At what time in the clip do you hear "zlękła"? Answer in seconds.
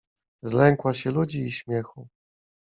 0.41-0.93